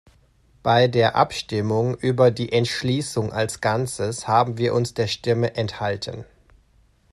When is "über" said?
1.95-2.31